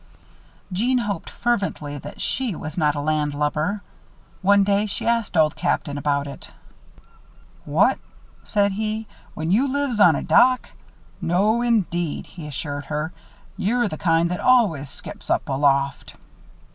[0.73, 3.83] Jeanne hoped fervently that she was not a landlubber.
[4.41, 6.49] One day, she asked Old Captain about it.
[7.65, 7.99] "What,"
[8.43, 10.67] said he, "when you lives on a dock?
[11.21, 13.13] No, indeed," he assured her.
[13.57, 16.15] "You're the kind that allus skips up aloft."